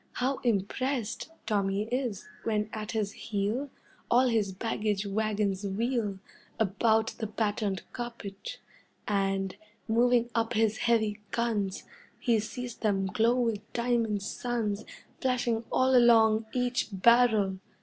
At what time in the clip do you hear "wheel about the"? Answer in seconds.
5.63-7.27